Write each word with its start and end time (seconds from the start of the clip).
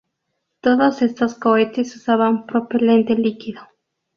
Todos 0.61 1.03
estos 1.03 1.35
cohetes 1.35 1.95
usaban 1.95 2.47
propelente 2.47 3.13
líquido. 3.13 3.61